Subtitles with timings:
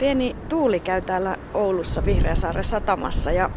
[0.00, 3.50] Pieni tuuli käy täällä Oulussa Vihreäsaaren satamassa ja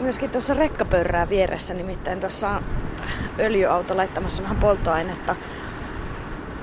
[0.00, 2.62] myöskin tuossa rekkapörrää vieressä, nimittäin tuossa on
[3.38, 5.36] öljyauto laittamassa vähän polttoainetta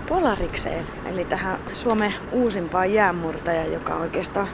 [0.10, 4.48] Polarikseen, eli tähän Suomen uusimpaan jäänmurtaja, joka oikeastaan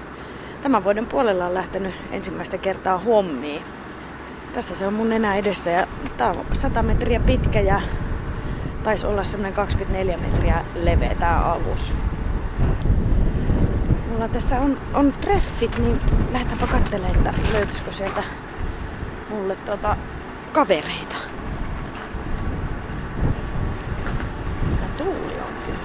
[0.63, 3.63] tämän vuoden puolella on lähtenyt ensimmäistä kertaa hommiin.
[4.53, 5.87] Tässä se on mun enää edessä ja
[6.17, 7.81] tää on 100 metriä pitkä ja
[8.83, 11.93] taisi olla semmoinen 24 metriä leveä tää alus.
[14.21, 18.23] Mulla tässä on, on treffit, niin lähdetäänpä katselemaan, että löytyisikö sieltä
[19.29, 19.97] mulle tuota
[20.51, 21.15] kavereita.
[24.79, 25.79] Tää tuuli on kyllä.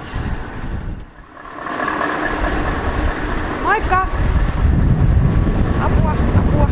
[3.63, 4.07] Moikka!
[5.81, 6.69] Apua, apua.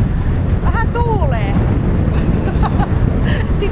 [0.64, 1.54] Vähän tuulee.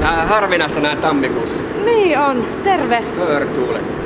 [0.00, 1.62] Nää harvinaista nää tammikuussa.
[1.84, 2.46] Niin on.
[2.64, 3.04] Terve.
[3.18, 3.98] Pörtuulet.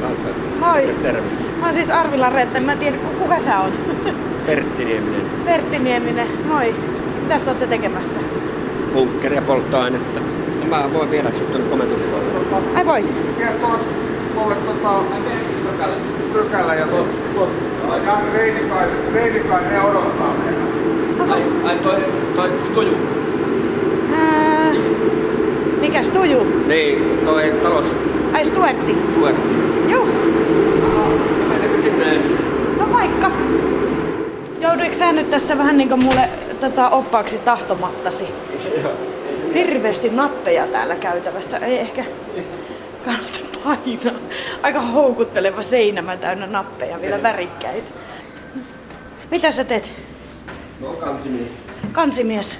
[0.60, 0.94] Moi.
[1.02, 1.45] Terve.
[1.60, 2.60] Mä oon siis Arvila Retta.
[2.60, 3.80] Mä en tiedä, ku- kuka sä oot.
[4.46, 5.20] Pertti Nieminen.
[5.44, 6.26] Pertti Nieminen.
[6.44, 6.74] Moi.
[7.22, 8.20] Mitäs te ootte tekemässä?
[8.94, 10.20] Bunkkeria polttoainetta.
[10.60, 12.28] Ja Mä voin viedä sut tuonne komentosilloille.
[12.74, 13.06] Ai voit.
[13.38, 13.78] kertoo
[14.34, 15.02] mulle tota
[16.32, 17.48] pykälä ja tuo, tuo
[18.06, 21.32] ja Reinikainen, Reinikainen ne odottaa meitä.
[21.34, 21.96] Ai, ai toi,
[22.36, 22.92] toi Stuju.
[24.16, 24.72] Ää,
[25.80, 26.46] mikäs tuju?
[26.66, 27.84] Niin, toi talous
[28.34, 28.96] Ai Stuartti.
[29.12, 29.54] Stuertti.
[29.88, 30.06] Joo.
[31.86, 32.38] Ensin?
[32.78, 33.30] No vaikka.
[34.60, 36.28] Jouduiko sä nyt tässä vähän niinku mulle
[36.60, 38.24] tota, oppaaksi tahtomattasi?
[39.54, 41.58] Hirveästi nappeja täällä käytävässä.
[41.58, 42.04] Ei ehkä
[43.04, 44.20] kannata painaa.
[44.62, 47.86] Aika houkutteleva seinämä täynnä nappeja, vielä värikkäitä.
[49.30, 49.92] Mitä sä teet?
[50.80, 50.96] No.
[51.92, 52.58] Kansimies.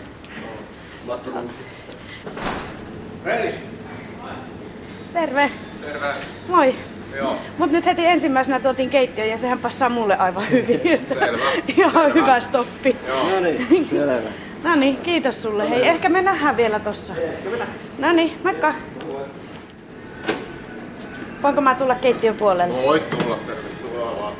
[1.07, 1.65] Matto Kansi.
[5.13, 5.51] Terve.
[5.81, 6.09] Terve.
[6.49, 6.75] Moi.
[7.17, 7.37] Joo.
[7.59, 10.81] Mut nyt heti ensimmäisenä tuotiin keittiö ja sehän passaa mulle aivan hyvin.
[11.09, 11.39] Selvä.
[11.77, 12.09] Ihan Selvä.
[12.15, 12.97] hyvä stoppi.
[13.33, 14.12] No niin, selvä.
[14.65, 15.71] No niin, kiitos sulle.
[15.71, 17.12] Hei, ehkä me nähdään vielä tossa.
[17.99, 18.75] No niin, moikka.
[21.43, 22.83] Voinko mä tulla keittiön puolelle?
[22.83, 24.33] Voit tulla, tervetuloa vaan.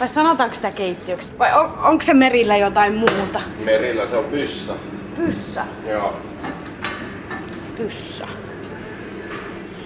[0.00, 1.28] Vai sanotaanko sitä keittiöksi?
[1.38, 3.40] Vai on, onko se merillä jotain muuta?
[3.64, 4.72] Merillä se on pyssä.
[5.16, 5.64] Pyssä.
[5.88, 6.16] Joo.
[7.76, 8.26] Pyssä.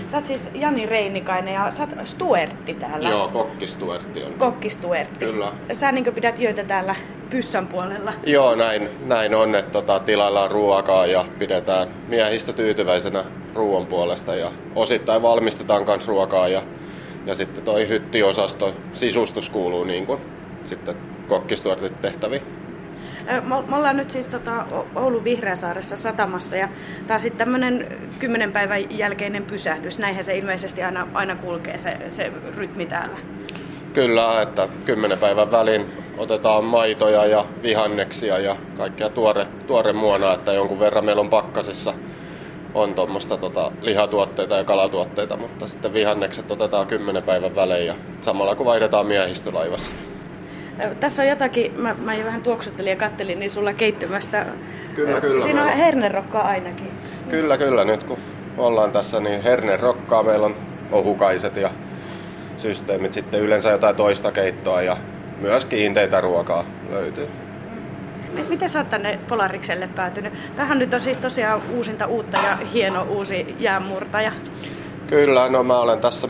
[0.09, 3.11] Sä oot siis Jani Reinikainen ja sä oot Stuertti täällä.
[3.11, 4.33] Joo, kokkistuertti on.
[4.33, 5.25] Kokkistuertti.
[5.25, 5.53] Kyllä.
[5.73, 6.97] Sä niin pidät jöitä täällä
[7.31, 8.13] Pyssän puolella.
[8.27, 13.25] Joo, näin, näin on, että tota, tilaillaan ruokaa ja pidetään miehistö tyytyväisenä
[13.55, 16.63] ruoan puolesta ja osittain valmistetaan myös ruokaa ja,
[17.27, 20.21] ja sitten toi hyttiosasto, sisustus kuuluu niin kuin
[20.65, 20.97] sitten
[21.29, 22.43] kokkistuertit tehtäviin.
[23.43, 26.69] Me ollaan nyt siis tota Oulun Vihreäsaaressa satamassa ja
[27.07, 29.99] tää on sitten tämmönen kymmenen päivän jälkeinen pysähdys.
[29.99, 33.17] Näinhän se ilmeisesti aina, aina kulkee se, se rytmi täällä.
[33.93, 35.87] Kyllä, että kymmenen päivän väliin
[36.19, 41.95] otetaan maitoja ja vihanneksia ja kaikkea tuore, tuore muona, että jonkun verran meillä on pakkasessa
[42.75, 48.55] on tuommoista tota, lihatuotteita ja kalatuotteita, mutta sitten vihannekset otetaan kymmenen päivän välein ja samalla
[48.55, 49.93] kun vaihdetaan miehistölaivassa.
[51.01, 54.47] Tässä on jotakin, mä, mä jo vähän tuoksuttelin ja kattelin, niin sulla keittymässä.
[54.95, 56.91] Kyllä, kyllä, Siinä on hernerokkaa ainakin.
[57.31, 58.19] Kyllä, kyllä, nyt kun
[58.57, 60.57] ollaan tässä, niin hernen rokkaa, meillä on
[60.93, 61.71] ohukaiset ja
[62.57, 64.97] systeemit, sitten yleensä jotain toista keittoa ja
[65.41, 67.29] myös kiinteitä ruokaa löytyy.
[68.49, 70.33] Miten sä oot tänne Polarikselle päätynyt?
[70.57, 74.33] Tähän nyt on siis tosiaan uusinta uutta ja hieno uusi jäänmurtaja.
[75.07, 76.29] Kyllä, no mä olen tässä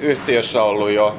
[0.00, 1.16] yhtiössä ollut jo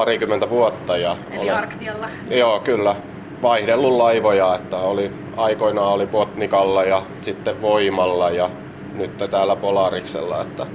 [0.00, 2.08] parikymmentä vuotta ja Eli olen, Arktialla.
[2.30, 2.96] joo kyllä,
[3.42, 8.50] vaihdellut laivoja, että oli, aikoinaan oli Botnikalla ja sitten Voimalla ja
[8.94, 10.66] nyt täällä Polariksella, että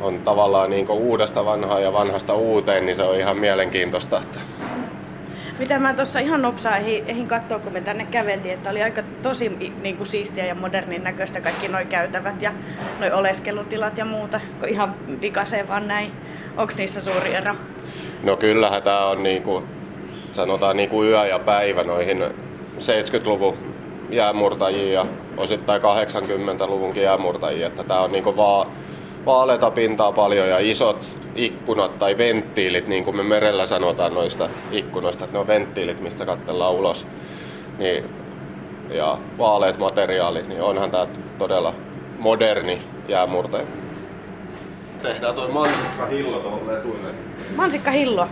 [0.00, 4.20] on tavallaan niin uudesta vanhaa ja vanhasta uuteen, niin se on ihan mielenkiintoista.
[4.20, 4.38] Että
[5.58, 9.02] Mitä mä tuossa ihan nopsaa ehin, ehin katsoa, kun me tänne käveltiin, että oli aika
[9.22, 12.52] tosi niin kuin siistiä ja modernin näköistä kaikki noi käytävät ja
[13.00, 16.12] noi oleskelutilat ja muuta, kun ihan pikaseen vaan näin.
[16.56, 17.54] Onks niissä suuri ero?
[18.24, 19.62] No kyllähän tämä on niinku,
[20.32, 22.24] sanotaan niinku yö ja päivä noihin
[22.78, 23.56] 70-luvun
[24.10, 25.06] jäämurtajiin ja
[25.36, 28.66] osittain 80-luvunkin jäämurtajiin, että tämä on niinku vaan
[29.26, 35.24] vaaleita pintaa paljon ja isot ikkunat tai venttiilit, niin kuin me merellä sanotaan noista ikkunoista,
[35.24, 37.06] että ne on venttiilit, mistä katsellaan ulos.
[37.78, 38.04] Niin,
[38.90, 41.06] ja vaaleat materiaalit, niin onhan tämä
[41.38, 41.74] todella
[42.18, 43.66] moderni jäämurtaja.
[45.02, 47.14] Tehdään toi mansikka hillo tuohon letuille.
[47.56, 48.28] Mansikka hillo.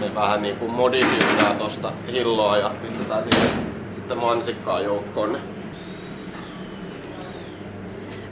[0.00, 3.50] Me vähän niin kuin modifioidaan tosta hilloa ja pistetään siihen
[3.94, 5.38] sitten mansikkaa joukkoon.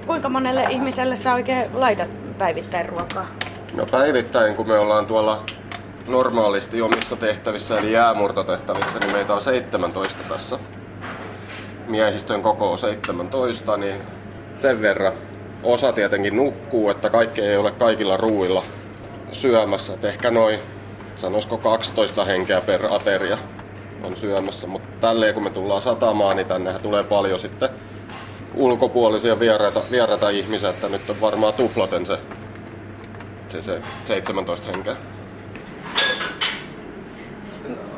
[0.06, 3.26] Kuinka monelle ihmiselle sä oikein laitat päivittäin ruokaa?
[3.74, 5.42] No päivittäin, kun me ollaan tuolla
[6.08, 10.58] normaalisti omissa tehtävissä, eli jäämurtotehtävissä, niin meitä on 17 tässä.
[11.86, 14.00] Miehistön koko on 17, niin
[14.58, 15.12] sen verran.
[15.62, 18.62] Osa tietenkin nukkuu, että kaikki ei ole kaikilla ruuilla
[19.32, 19.94] syömässä.
[19.94, 20.60] Et ehkä noin,
[21.16, 23.38] sanoisiko 12 henkeä per ateria
[24.04, 24.66] on syömässä.
[24.66, 27.68] Mutta tälleen kun me tullaan satamaan, niin tännehän tulee paljon sitten
[28.54, 32.18] ulkopuolisia vieraita, vieraita ihmisiä, että nyt on varmaan tuplaten se,
[33.48, 34.96] se, se 17 henkeä.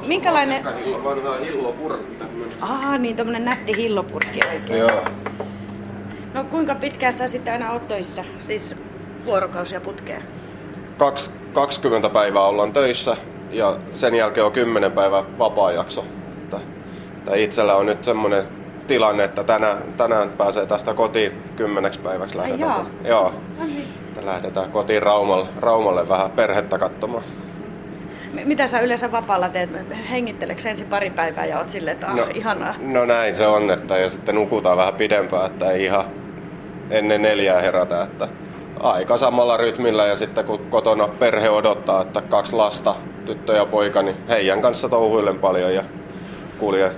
[0.07, 0.65] Minkälainen...
[0.85, 2.53] Hillo, vanha hillopurkki tämmönen.
[2.61, 4.79] Aa, niin tommonen nätti hillopurkki oikein.
[4.79, 5.05] Joo.
[6.35, 8.25] No kuinka pitkään sä sitten aina oot töissä?
[8.39, 8.75] Siis
[9.25, 10.23] vuorokausia putkeen.
[11.01, 13.17] Kaks, 20 päivää ollaan töissä
[13.51, 16.05] ja sen jälkeen on 10 päivää vapaa-jakso.
[16.43, 16.61] Että,
[17.19, 18.45] että itsellä on nyt semmoinen
[18.87, 22.61] tilanne, että tänään, tänään pääsee tästä kotiin kymmeneksi päiväksi lähdetään.
[22.71, 22.77] jaa.
[22.85, 23.09] tänne.
[23.09, 23.85] Joo, No niin.
[24.09, 27.25] että lähdetään kotiin Raumalle, Raumalle vähän perhettä katsomaan.
[28.33, 29.71] M- Mitä sä yleensä vapaalla teet?
[30.11, 32.75] Hengitteleekö ensin pari päivää ja oot silleen, että ah, no, ihanaa?
[32.81, 36.05] no näin se on, että ja sitten nukutaan vähän pidempään, että ei ihan
[36.91, 38.29] ennen neljää herätä, että
[38.81, 42.95] aika samalla rytmillä ja sitten kun kotona perhe odottaa, että kaksi lasta,
[43.27, 45.83] tyttö ja poika, niin heidän kanssa touhuilen paljon ja
[46.59, 46.91] kuljen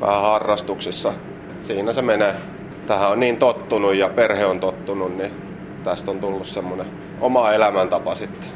[0.00, 1.12] vähän harrastuksissa.
[1.60, 2.34] Siinä se menee.
[2.86, 5.30] Tähän on niin tottunut ja perhe on tottunut, niin
[5.84, 6.86] tästä on tullut semmoinen
[7.20, 8.50] oma elämäntapa sitten.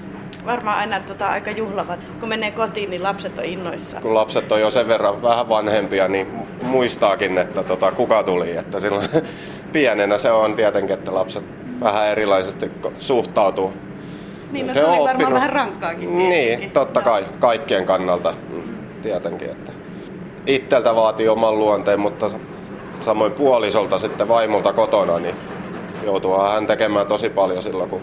[0.46, 2.00] Varmaan aina tota, aika juhlavat.
[2.20, 4.02] Kun menee kotiin, niin lapset on innoissaan.
[4.02, 6.26] kun lapset on jo sen verran vähän vanhempia, niin
[6.62, 8.56] muistaakin, että tota, kuka tuli.
[8.56, 9.08] Että silloin
[9.72, 13.72] pienenä se on tietenkin, että lapset vähän erilaisesti suhtautuu.
[14.52, 16.18] Niin, no se on oli varmaan oppinut- vähän rankkaakin.
[16.18, 16.70] Niin, tietenkin.
[16.70, 18.62] totta kai, kaikkien kannalta mm,
[19.02, 19.50] tietenkin.
[19.50, 19.72] Että
[20.46, 22.30] itseltä vaatii oman luonteen, mutta
[23.00, 25.34] samoin puolisolta sitten vaimolta kotona, niin
[26.04, 28.00] joutuu hän tekemään tosi paljon silloin, kun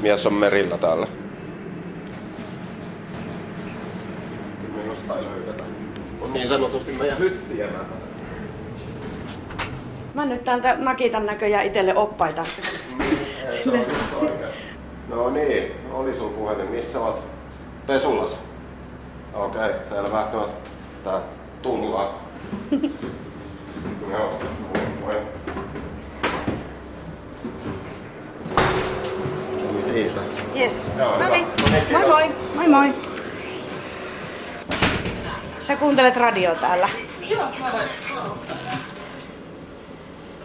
[0.00, 1.06] mies on merillä täällä.
[4.60, 5.70] Kyllä me jostain löydetään.
[6.20, 7.66] On niin sanotusti meidän hyttiä
[10.14, 12.44] Mä nyt täältä nakitan näköjään itselle oppaita.
[15.08, 16.70] No niin, oli sun puhelin.
[16.70, 17.22] Missä oot?
[17.86, 18.38] Pesulassa.
[19.34, 20.26] Okei, okay, selvä.
[20.32, 20.48] No,
[21.04, 21.20] tää
[21.62, 22.08] tullaan.
[24.10, 24.38] Joo,
[25.00, 25.14] moi.
[29.70, 30.20] Eli siitä.
[30.56, 30.90] Yes.
[30.98, 31.46] Joo, no niin.
[31.92, 32.30] Moi moi.
[32.54, 32.94] Moi moi.
[35.60, 36.88] Sä kuuntelet radio täällä.
[37.20, 37.46] Joo.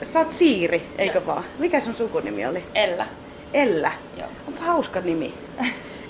[0.05, 1.43] Sä oot Siiri, eikö vaan?
[1.59, 2.63] Mikä sun sukunimi oli?
[2.75, 3.05] Ella.
[3.53, 3.91] Ella.
[4.17, 4.27] Joo.
[4.47, 5.33] Onpa hauska nimi.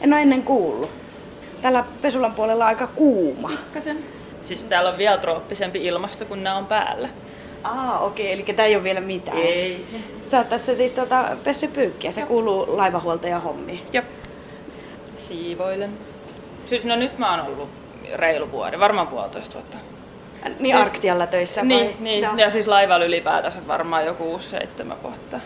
[0.01, 0.89] En ole ennen kuullut.
[1.61, 3.49] Täällä Pesulan puolella on aika kuuma.
[3.49, 3.97] Pikkasen.
[4.41, 7.09] Siis täällä on vielä trooppisempi ilmasto, kun nämä on päällä.
[7.63, 9.37] Aa, okei, eli tää ei ole vielä mitään.
[9.37, 9.85] Ei.
[10.25, 13.81] Sä oot tässä siis tota, pessy pyykkiä, se kuuluu laivahuoltajan hommiin.
[13.93, 14.03] Joo.
[15.17, 15.91] Siivoilen.
[16.65, 17.69] Siis no nyt mä oon ollut
[18.13, 19.77] reilu vuoden, varmaan puolitoista vuotta.
[20.45, 21.67] Niin Siis- Arktialla töissä vai?
[21.67, 22.23] Niin, niin.
[22.23, 22.35] Joo.
[22.35, 25.39] ja siis laivalla ylipäätänsä varmaan joku 6-7 vuotta.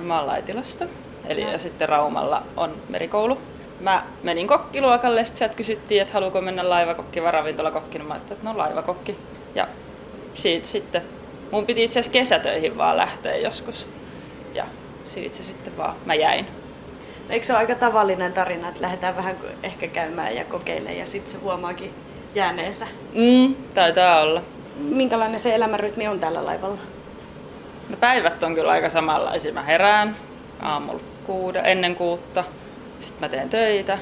[0.00, 0.84] Mä oon Laitilasta.
[1.26, 3.38] Eli ja sitten Raumalla on merikoulu.
[3.80, 7.98] Mä menin kokkiluokalle ja sitten sieltä kysyttiin, että haluuko mennä laivakokki vai ravintolakokki.
[7.98, 9.16] Niin mä ajattelin, että no laivakokki.
[9.54, 9.68] Ja
[10.34, 11.02] siitä sitten,
[11.50, 13.88] mun piti itse asiassa kesätöihin vaan lähteä joskus.
[14.54, 14.64] Ja
[15.04, 16.46] siitä se sitten vaan, mä jäin.
[17.30, 21.32] Eikö se ole aika tavallinen tarina, että lähdetään vähän ehkä käymään ja kokeilemaan ja sitten
[21.32, 21.94] se huomaakin
[22.34, 22.86] jääneensä?
[23.14, 24.42] Mm, taitaa olla.
[24.76, 26.78] Minkälainen se elämänrytmi on tällä laivalla?
[27.88, 29.52] No päivät on kyllä aika samanlaisia.
[29.52, 30.16] Mä herään
[30.60, 32.44] aamulla kuuda, ennen kuutta.
[32.98, 33.98] Sitten mä teen töitä.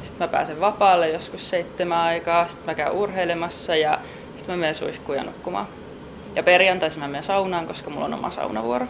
[0.00, 2.48] Sitten mä pääsen vapaalle joskus seitsemän aikaa.
[2.48, 3.98] Sitten mä käyn urheilemassa ja
[4.36, 5.66] sitten mä menen suihkuun ja nukkumaan.
[6.34, 8.86] Ja perjantaisin mä menen saunaan, koska mulla on oma saunavuoro.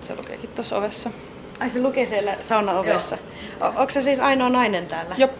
[0.00, 1.10] Se lukeekin tuossa ovessa.
[1.60, 3.18] Ai se lukee siellä saunaovessa.
[3.60, 5.14] Onko se siis ainoa nainen täällä?
[5.18, 5.30] Jop.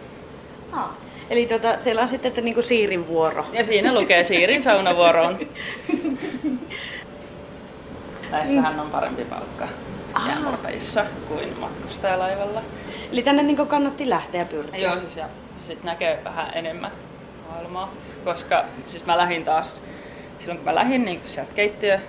[0.73, 0.95] Aa.
[1.29, 3.45] Eli tota, siellä on sitten että niinku Siirin vuoro.
[3.53, 5.39] Ja siinä lukee Siirin saunavuoroon.
[8.31, 9.67] Näissähän on parempi palkka
[10.27, 12.61] jäämurtajissa kuin matkustajalaivalla.
[13.11, 14.79] Eli tänne niinku kannatti lähteä pyrkiä.
[14.79, 15.25] Joo, siis ja
[15.67, 16.91] sit näkee vähän enemmän
[17.49, 17.93] maailmaa,
[18.23, 19.81] koska siis mä lähdin taas,
[20.39, 21.99] silloin kun mä lähdin niin sieltä keittiö,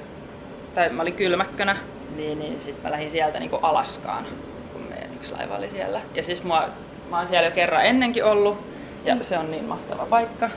[0.75, 1.77] tai mä olin kylmäkkönä,
[2.17, 4.27] niin, niin sit mä lähdin sieltä niin Alaskaan,
[4.73, 6.01] kun meidän yksi laiva oli siellä.
[6.15, 6.69] Ja siis mua,
[7.11, 8.70] mä oon siellä jo kerran ennenkin ollut,
[9.05, 10.51] ja se on niin mahtava paikka,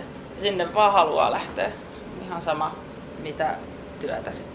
[0.00, 1.70] että sinne vaan haluaa lähteä.
[2.26, 2.76] Ihan sama,
[3.18, 3.54] mitä
[4.00, 4.46] työtä sit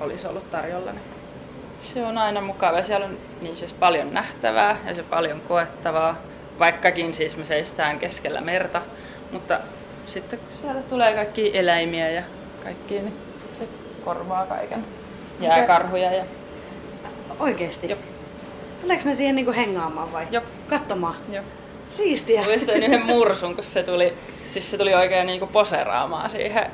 [0.00, 0.92] olisi ollut tarjolla.
[0.92, 1.04] Niin
[1.82, 2.82] se on aina mukava.
[2.82, 6.16] Siellä on niin siis paljon nähtävää ja se paljon koettavaa,
[6.58, 8.82] vaikkakin siis me seistään keskellä merta.
[9.32, 9.60] Mutta
[10.06, 12.22] sitten kun siellä tulee kaikki eläimiä ja
[12.64, 13.16] kaikki, niin
[13.58, 13.68] se
[14.04, 14.84] korvaa kaiken.
[15.40, 16.24] Jääkarhuja ja
[17.40, 17.90] Oikeesti?
[17.90, 17.98] Jop.
[18.80, 20.26] Tuleeko ne siihen niinku hengaamaan vai?
[20.30, 20.44] Jop.
[20.68, 21.16] Katsomaan?
[21.32, 21.44] Joo.
[21.90, 22.42] Siistiä.
[22.42, 24.12] Muistan yhden mursun, kun se tuli,
[24.50, 26.66] siis se tuli oikein niinku poseraamaan siihen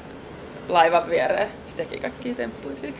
[0.68, 1.48] laivan viereen.
[1.66, 2.96] Se teki kaikkia temppuja siinä.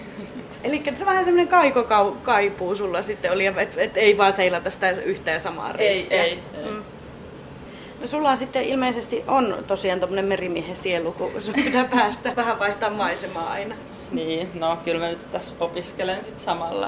[0.64, 4.90] Eli se vähän semmoinen kaikokaipuu sulla sitten oli, että et, et ei vaan seilata sitä
[4.90, 6.24] yhtä ja samaa Ei, reittiä.
[6.24, 6.38] ei.
[6.54, 6.70] ei.
[6.70, 6.82] Mm.
[8.00, 12.58] No sulla on sitten ilmeisesti on tosiaan tommonen merimiehen sielu, kun sun pitää päästä vähän
[12.58, 13.74] vaihtaa maisemaa aina.
[14.12, 16.86] Niin, no kyllä mä nyt tässä opiskelen sit samalla.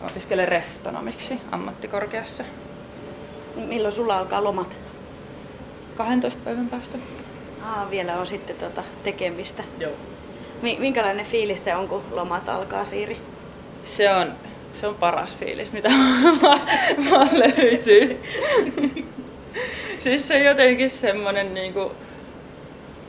[0.00, 2.44] Mä opiskelen restonomiksi ammattikorkeassa
[3.56, 4.78] Milloin sulla alkaa lomat?
[5.96, 6.98] 12 päivän päästä.
[7.64, 9.62] Aa, vielä on sitten tota tekemistä.
[9.78, 9.92] Joo.
[10.62, 13.16] Mi- minkälainen fiilis se on, kun lomat alkaa, Siiri?
[13.84, 14.32] Se on,
[14.72, 15.88] se on paras fiilis, mitä
[17.10, 18.22] vaan löytyy.
[19.98, 21.92] siis se on jotenkin semmonen niinku,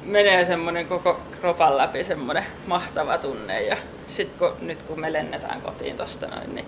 [0.03, 5.61] menee semmonen koko kropan läpi semmonen mahtava tunne ja sit kun, nyt kun me lennetään
[5.61, 6.65] kotiin tosta noin, niin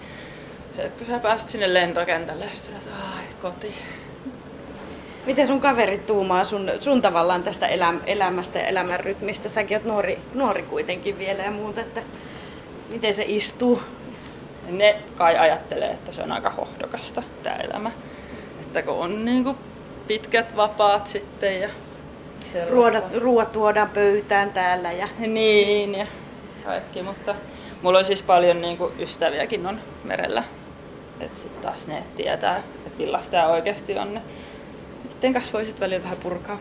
[0.74, 3.74] se, että kun sä pääset sinne lentokentälle ja sit sä oot, ai koti.
[5.25, 9.50] Miten sun kaverit tuumaa sun, sun tavallaan tästä elä, elämästä ja elämän rytmistä?
[9.50, 12.01] Säkin oot nuori, nuori kuitenkin vielä ja muuta, että
[12.89, 13.82] miten se istuu?
[14.70, 17.92] Ne kai ajattelee, että se on aika hohdokasta tää elämä.
[18.62, 19.58] Että kun on niinku
[20.08, 21.70] pitkät vapaat sitten ja
[23.20, 26.08] ruoat tuodaan pöytään täällä ja Niin ja
[26.65, 27.36] kaikki, mutta
[27.82, 30.44] mulla on siis paljon niinku ystäviäkin on merellä.
[31.20, 34.22] Et sit taas ne tietää, että millaista tää oikeasti on.
[35.13, 36.60] Niiden kanssa voisit välillä vähän purkaa.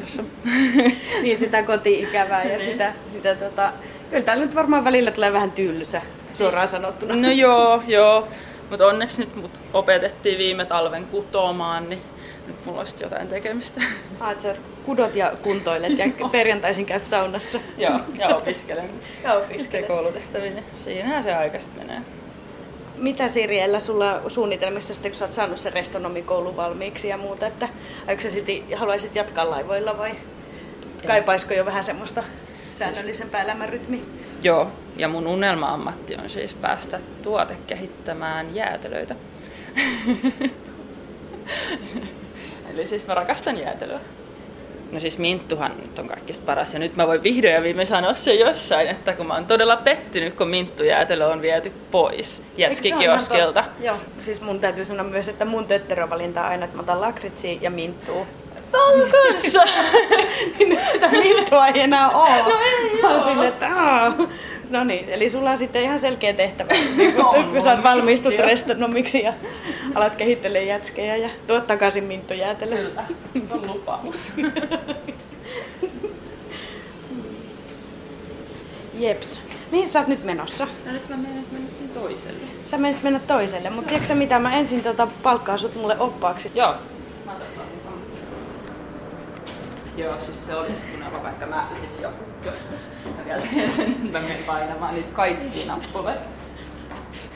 [0.00, 0.26] Jos on.
[1.22, 3.72] niin sitä koti-ikävää ja sitä, sitä tota,
[4.10, 6.02] kyllä täällä nyt varmaan välillä tulee vähän tylsä,
[6.38, 7.16] suoraan sanottuna.
[7.16, 8.28] No joo, joo.
[8.70, 12.02] Mutta onneksi nyt mut opetettiin viime talven kutomaan, niin
[12.46, 13.80] nyt mulla on jotain tekemistä.
[14.30, 14.56] Että sä
[14.86, 17.58] kudot ja kuntoilet ja perjantaisin käyt saunassa.
[17.78, 18.90] joo, ja opiskelen.
[19.24, 19.62] Ja opiskelet.
[19.62, 22.00] Sitten koulutehtäviin, niin siinähän se aikaista menee.
[22.96, 27.46] Mitä Siriellä sulla on suunnitelmissa sitten, kun sä oot saanut sen restonomikoulun valmiiksi ja muuta,
[27.46, 27.68] että
[28.06, 30.12] aiotko sä silti, haluaisit jatkaa laivoilla vai
[31.06, 32.24] kaipaisiko jo vähän semmoista
[32.72, 34.02] säännöllisempää elämänrytmiä?
[34.42, 39.16] Joo, ja mun unelma-ammatti on siis päästä tuotekehittämään jäätelöitä.
[42.70, 44.00] Eli siis mä rakastan jäätelöä.
[44.94, 48.14] No siis Minttuhan nyt on kaikista paras ja nyt mä voin vihdoin ja viimein sanoa
[48.14, 53.64] se jossain, että kun mä oon todella pettynyt, kun Minttujäätelö on viety pois Jätskikioskelta.
[53.80, 57.58] Joo, siis mun täytyy sanoa myös, että mun tötterövalinta on aina, että mä otan lakritsia
[57.60, 58.26] ja minttua.
[58.72, 59.60] Mun kanssa!
[60.58, 62.28] niin nyt sitä minttua ei enää oo.
[62.28, 63.68] No ei Mä silleen, että.
[64.70, 67.82] No niin, eli sulla on sitten ihan selkeä tehtävä, niin kun, On, kun sä oot
[67.82, 69.32] valmistut restonomiksi ja
[69.94, 72.78] alat kehittelemään jätskejä ja tuot takaisin minttujäätelön.
[72.78, 73.04] Kyllä,
[73.50, 74.32] on lupaus.
[78.94, 79.42] Jeps.
[79.70, 80.66] Mihin sä oot nyt menossa?
[80.86, 82.40] No nyt mä menen mennä sinne toiselle.
[82.64, 86.52] Sä menisit mennä toiselle, mutta tiedätkö sä mitä, mä ensin tota palkkaan sut mulle oppaaksi.
[86.54, 86.74] Joo.
[87.24, 87.66] Mä otan tuon.
[89.96, 92.10] Joo, siis se oli unelma, vaikka mä siis jo
[92.44, 96.20] joskus mä vielä teen sen, mä menen painamaan niitä kaikki nappuloita.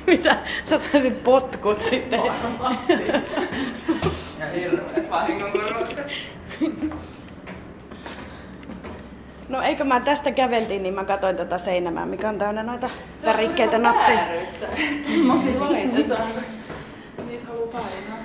[0.07, 0.37] Mitä?
[0.65, 2.21] Sä saisit potkut sitten.
[2.21, 2.93] Varmasti.
[4.39, 6.13] Ja hirveet vahingonkorvaukset.
[9.49, 12.91] No eikö mä tästä käveltiin, niin mä katsoin tätä seinämää, mikä on täynnä noita
[13.25, 14.27] värikkeitä nappeja.
[15.07, 16.29] Semmosia laitetaan.
[17.27, 18.18] Niitä haluu painaa.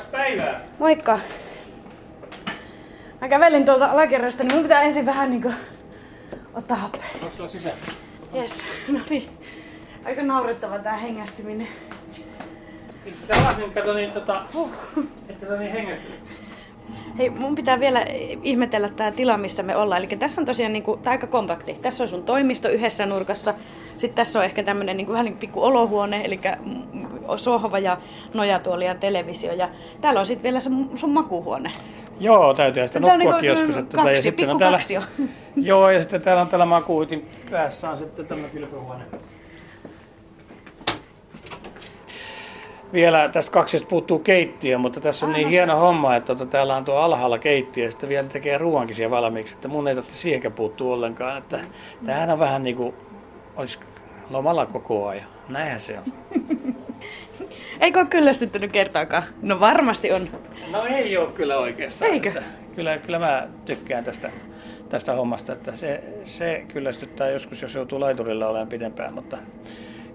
[0.00, 0.60] Kas päivää.
[0.78, 1.18] Moikka.
[3.20, 5.52] Mä kävelin tuolta alakerrasta, niin mun pitää ensin vähän niinku
[6.54, 7.04] ottaa happea.
[7.14, 7.76] Onko tuolla sisään?
[8.32, 9.28] Jes, no niin.
[10.04, 11.68] Aika naurettava tää hengästyminen.
[13.04, 14.42] Missä sä alas, niin kato niin tota...
[15.28, 16.14] Että tota niin hengästyy.
[17.18, 18.06] Hei, mun pitää vielä
[18.42, 20.04] ihmetellä tää tila, missä me ollaan.
[20.04, 21.74] Eli tässä on tosiaan niinku, tää aika kompakti.
[21.74, 23.54] Tässä on sun toimisto yhdessä nurkassa.
[23.96, 26.40] Sitten tässä on ehkä tämmönen niinku, vähän niin pikku olohuone, eli
[27.38, 27.98] sohva ja
[28.34, 29.52] nojatuoli ja televisio.
[29.52, 29.68] Ja
[30.00, 31.70] täällä on sitten vielä se mun- sun makuuhuone.
[32.20, 33.76] Joo, täytyy sitä nukkuakin niinku joskus.
[33.76, 35.02] Että kaksi, ja sitten on täällä, kaksio.
[35.56, 39.04] Joo, ja sitten täällä on täällä makuutin päässä on sitten tämä kylpyhuone.
[42.92, 46.84] Vielä tästä kaksiosta puuttuu keittiö, mutta tässä on niin hieno homma, että tota, täällä on
[46.84, 50.54] tuo alhaalla keittiö ja sitten vielä tekee ruoankin siellä valmiiksi, että mun ei tarvitse siihenkään
[50.54, 51.38] puuttua ollenkaan.
[51.38, 51.60] Että
[52.06, 52.94] tämähän on vähän niin kuin
[53.56, 53.78] olisi
[54.30, 55.26] lomalla koko ajan.
[55.48, 56.04] Näinhän se on.
[57.80, 59.22] Eikö ole kyllästyttänyt kertaakaan?
[59.42, 60.28] No varmasti on.
[60.70, 62.10] No ei ole kyllä oikeastaan.
[62.10, 62.28] Eikö?
[62.28, 62.42] Että
[62.74, 64.30] kyllä, kyllä mä tykkään tästä,
[64.88, 69.38] tästä hommasta, että se, se kyllästyttää joskus, jos joutuu laiturilla olemaan pidempään, mutta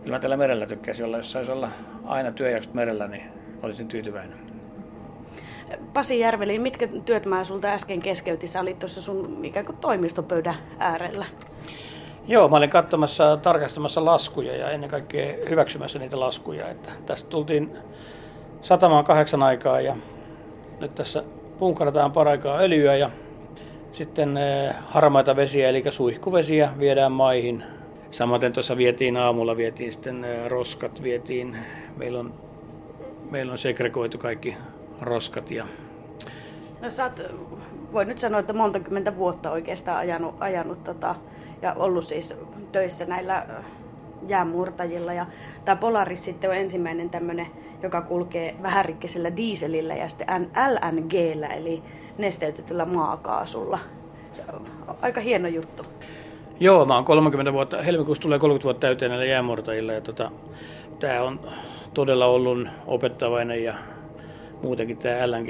[0.03, 1.17] kyllä mä tällä merellä tykkäisin olla.
[1.17, 1.69] Jos saisi olla
[2.05, 3.23] aina työjaksot merellä, niin
[3.63, 4.39] olisin tyytyväinen.
[5.93, 8.49] Pasi Järveli, mitkä työt mä sulta äsken keskeytin?
[8.49, 11.25] Sä olit tuossa sun ikään kuin toimistopöydän äärellä.
[12.27, 16.69] Joo, mä olin katsomassa, tarkastamassa laskuja ja ennen kaikkea hyväksymässä niitä laskuja.
[16.69, 17.77] Että tästä tultiin
[18.61, 19.95] satamaan kahdeksan aikaa ja
[20.79, 21.23] nyt tässä
[21.57, 23.09] punkarataan paraikaa öljyä ja
[23.91, 27.63] sitten eh, harmaita vesiä, eli suihkuvesiä viedään maihin.
[28.11, 31.57] Samaten tuossa vietiin aamulla, vietiin sitten eh, roskat, vietiin,
[31.97, 32.33] meillä on,
[33.31, 34.57] meillä on segregoitu kaikki
[35.01, 35.65] roskat ja
[36.81, 37.21] No sä oot,
[37.91, 41.15] voi nyt sanoa, että monta kymmentä vuotta oikeastaan ajanut, ajanut tota,
[41.61, 42.35] ja ollut siis
[42.71, 43.45] töissä näillä
[44.27, 45.13] jäämurtajilla.
[45.13, 45.25] Ja
[45.65, 47.47] tämä Polaris sitten on ensimmäinen tämmöinen,
[47.83, 51.83] joka kulkee vähärikkisellä dieselillä ja sitten LNGllä, eli
[52.17, 53.79] nesteytetyllä maakaasulla.
[54.31, 54.61] Se on
[55.01, 55.85] aika hieno juttu.
[56.59, 60.31] Joo, mä oon 30 vuotta, helmikuussa tulee 30 vuotta täyteen näillä jäämurtajilla ja tota,
[60.99, 61.39] tämä on
[61.93, 63.75] todella ollut opettavainen ja
[64.63, 65.49] muutenkin tämä LNG,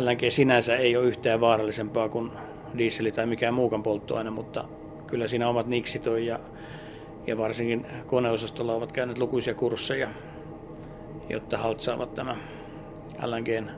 [0.00, 2.30] LNG sinänsä ei ole yhtään vaarallisempaa kuin
[2.78, 4.64] dieseli tai mikään muukaan polttoaine, mutta
[5.06, 6.40] kyllä siinä omat niksit on ja,
[7.26, 10.08] ja varsinkin koneosastolla ovat käyneet lukuisia kursseja,
[11.28, 12.36] jotta haltsaavat tämä
[13.22, 13.70] LNGn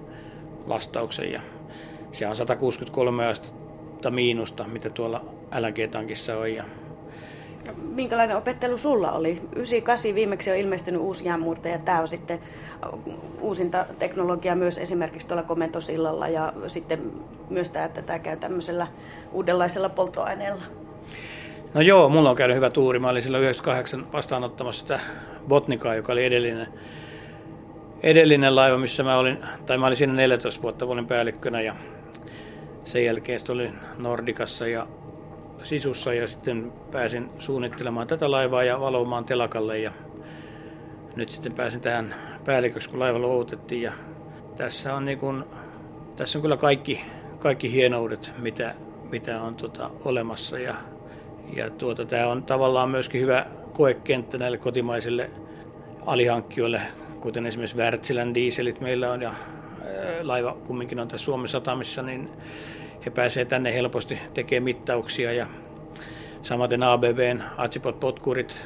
[0.67, 1.33] lastauksen.
[1.33, 1.41] Ja
[2.13, 5.25] se on 163 astetta miinusta, mitä tuolla
[5.59, 6.65] LNG-tankissa on ja
[7.77, 9.31] Minkälainen opettelu sulla oli?
[9.31, 11.79] 98 viimeksi on ilmestynyt uusi jäänmurtaja.
[11.79, 12.39] Tämä on sitten
[13.41, 17.13] uusinta teknologia myös esimerkiksi tuolla komentosillalla ja sitten
[17.51, 18.87] myös tämä, että tämä käy tämmöisellä
[19.33, 20.63] uudenlaisella polttoaineella.
[21.75, 22.99] No joo, mulla on käynyt hyvä tuuri.
[22.99, 25.01] Mä olin silloin 98 vastaanottamassa sitä
[25.49, 26.69] Botnikaa, joka oli edellinen,
[28.03, 31.75] edellinen laiva, missä mä olin, tai mä olin siinä 14 vuotta, olin päällikkönä ja
[32.85, 34.87] sen jälkeen olin Nordikassa ja
[35.63, 39.79] Sisussa ja sitten pääsin suunnittelemaan tätä laivaa ja valomaan telakalle.
[39.79, 39.93] Ja
[41.17, 43.83] nyt sitten pääsin tähän päälliköksi, kun laiva luovutettiin.
[43.83, 43.93] Ja
[44.57, 45.45] tässä on, niin kuin,
[46.17, 47.01] tässä on kyllä kaikki,
[47.39, 48.75] kaikki hienoudet, mitä,
[49.11, 50.59] mitä on tota, olemassa.
[50.59, 50.75] Ja,
[51.57, 55.31] ja tuota, tämä on tavallaan myöskin hyvä koekenttä näille kotimaisille
[56.07, 56.81] alihankkijoille,
[57.21, 59.35] kuten esimerkiksi Wärtsilän dieselit meillä on ja
[60.23, 62.31] laiva kumminkin on tässä Suomen satamissa, niin
[63.07, 65.47] he pääsevät tänne helposti tekemään mittauksia ja
[66.43, 68.57] samaten ABBn Atsipot-potkurit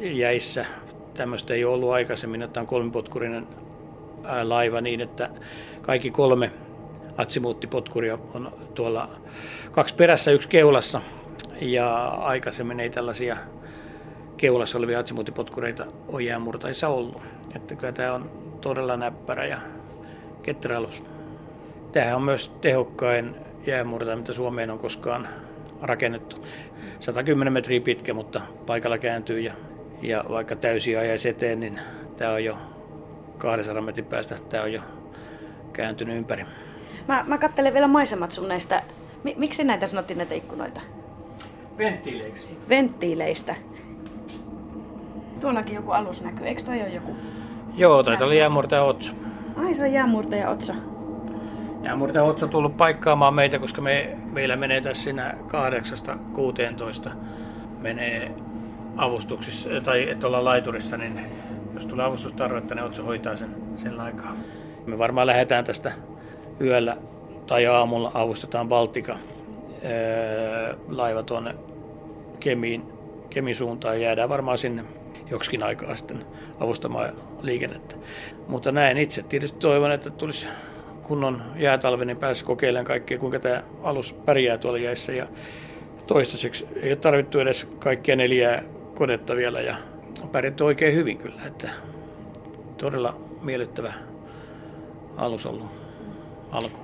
[0.00, 0.66] jäissä.
[1.14, 3.46] Tämmöistä ei ole ollut aikaisemmin, että on kolmipotkurinen
[4.42, 5.30] laiva niin, että
[5.82, 6.50] kaikki kolme
[7.16, 9.08] atsimuuttipotkuria on tuolla
[9.70, 11.00] kaksi perässä, yksi keulassa
[11.60, 13.36] ja aikaisemmin ei tällaisia
[14.36, 17.22] keulassa olevia atsimuuttipotkureita ole jäämurtaissa ollut.
[17.54, 19.58] Että kyllä tämä on todella näppärä ja
[20.42, 21.15] ketterä alus.
[21.92, 23.34] Tämähän on myös tehokkain
[23.66, 25.28] jäämurta, mitä Suomeen on koskaan
[25.82, 26.46] rakennettu.
[27.00, 29.52] 110 metriä pitkä, mutta paikalla kääntyy ja,
[30.02, 31.80] ja vaikka täysi ajaisi eteen, niin
[32.16, 32.56] tämä on jo
[33.38, 34.82] 200 metrin päästä, tämä on jo
[35.72, 36.44] kääntynyt ympäri.
[37.08, 38.82] Mä, mä katselen vielä maisemat sun näistä.
[39.36, 40.80] Miksi näitä sanottiin näitä ikkunoita?
[41.78, 42.58] Venttiileiksi.
[42.68, 43.56] Venttiileistä.
[45.40, 46.46] Tuollakin joku alus näkyy.
[46.46, 47.16] Eikö toi ole joku?
[47.74, 49.12] Joo, taitaa olla jäämurtaja Otso.
[49.56, 50.72] Ai se on jäämurtaja Otso.
[51.86, 55.34] Jäämurtaja Otso on tullut paikkaamaan meitä, koska me, meillä menee tässä siinä
[57.06, 57.10] 8-16
[57.78, 58.32] menee
[58.96, 61.20] avustuksissa, tai että ollaan laiturissa, niin
[61.74, 64.36] jos tulee avustustarvetta, niin Otso hoitaa sen, sen aikaa.
[64.86, 65.92] Me varmaan lähdetään tästä
[66.60, 66.96] yöllä
[67.46, 69.20] tai aamulla avustetaan Baltika ää,
[70.88, 71.54] laiva tuonne
[72.40, 72.82] Kemiin,
[73.30, 74.84] Kemin suuntaan ja jäädään varmaan sinne
[75.30, 76.24] joksikin aikaa sitten
[76.60, 77.96] avustamaan liikennettä.
[78.48, 80.46] Mutta näin itse tietysti toivon, että tulisi
[81.06, 85.12] kunnon jäätalvi, niin pääsisi kokeilemaan kaikkea, kuinka tämä alus pärjää tuolla jäissä.
[85.12, 85.26] Ja
[86.06, 88.62] toistaiseksi ei ole tarvittu edes kaikkia neljää
[88.94, 89.76] konetta vielä ja
[90.22, 91.40] on pärjätty oikein hyvin kyllä.
[91.46, 91.70] Että
[92.78, 93.92] todella miellyttävä
[95.16, 95.70] alus ollut
[96.50, 96.78] alku.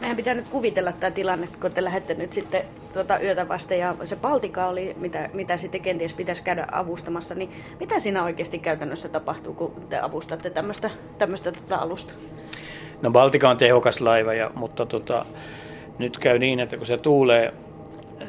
[0.00, 3.96] Meidän pitää nyt kuvitella tämä tilanne, kun te lähdette nyt sitten tuota yötä vasten ja
[4.04, 9.08] se Baltika oli, mitä, mitä sitten kenties pitäisi käydä avustamassa, niin mitä siinä oikeasti käytännössä
[9.08, 12.12] tapahtuu, kun te avustatte tämmöistä, tämmöistä tuota alusta?
[13.06, 15.26] No Baltika on tehokas laiva, ja, mutta tota,
[15.98, 17.54] nyt käy niin, että kun se tuulee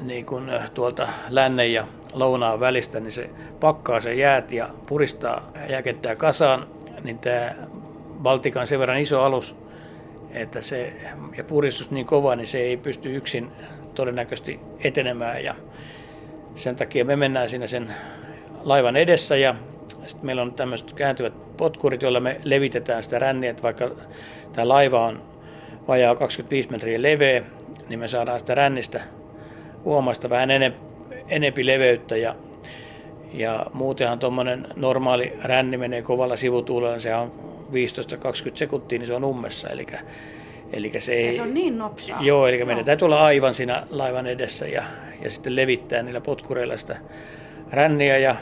[0.01, 6.15] niin kun tuolta lännen ja lounaan välistä, niin se pakkaa se jäät ja puristaa jäkettää
[6.15, 6.67] kasaan,
[7.03, 7.55] niin tämä
[8.21, 9.55] Baltika on sen verran iso alus,
[10.33, 10.93] että se,
[11.37, 13.51] ja puristus niin kova, niin se ei pysty yksin
[13.95, 15.43] todennäköisesti etenemään.
[15.43, 15.55] Ja
[16.55, 17.93] sen takia me mennään siinä sen
[18.63, 19.55] laivan edessä ja
[20.05, 23.91] sitten meillä on tämmöiset kääntyvät potkurit, joilla me levitetään sitä ränniä, että vaikka
[24.57, 25.21] tämä laiva on
[25.87, 27.43] vajaa 25 metriä leveä,
[27.89, 29.01] niin me saadaan sitä rännistä
[29.83, 30.49] uomasta vähän
[31.29, 32.35] enempi leveyttä ja,
[33.33, 37.31] ja muutenhan tuommoinen normaali ränni menee kovalla sivutuulella, se on
[37.71, 37.71] 15-20
[38.53, 39.69] sekuntia, niin se on ummessa.
[39.69, 39.85] Eli,
[40.73, 41.27] Eli se ei...
[41.27, 42.23] Ja se on niin nopsaa.
[42.23, 44.83] Joo, eli meidän täytyy olla aivan siinä laivan edessä ja,
[45.21, 46.97] ja sitten levittää niillä potkureilla sitä
[47.71, 48.35] ränniä ja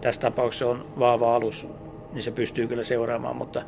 [0.00, 1.68] tässä tapauksessa on vaava alus,
[2.12, 3.62] niin se pystyy kyllä seuraamaan, mutta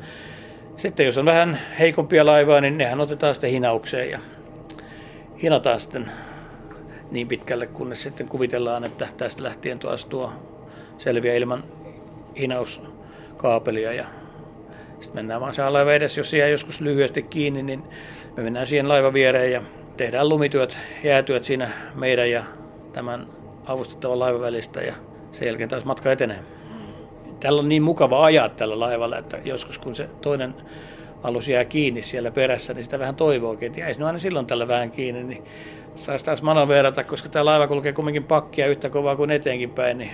[0.76, 4.18] sitten jos on vähän heikompia laivaa, niin nehän otetaan sitten hinaukseen ja
[5.42, 6.10] hinataan sitten
[7.10, 10.32] niin pitkälle, kunnes sitten kuvitellaan, että tästä lähtien taas tuo
[10.98, 11.64] selviä ilman
[12.38, 14.04] hinauskaapelia ja
[15.00, 17.82] sitten mennään vaan saa laiva edessä, jos jää joskus lyhyesti kiinni, niin
[18.36, 19.62] me mennään siihen laivan viereen ja
[19.96, 22.44] tehdään lumityöt, jäätyöt siinä meidän ja
[22.92, 23.26] tämän
[23.66, 24.94] avustettavan laivan välistä ja
[25.32, 26.38] sen jälkeen taas matka etenee.
[27.42, 30.54] Tällä on niin mukava ajaa tällä laivalla, että joskus kun se toinen
[31.22, 34.90] alus jää kiinni siellä perässä, niin sitä vähän toivookin, että jäisi aina silloin tällä vähän
[34.90, 35.44] kiinni, niin
[35.94, 40.12] saisi taas manoverata, koska tämä laiva kulkee kumminkin pakkia yhtä kovaa kuin eteenkin päin, niin,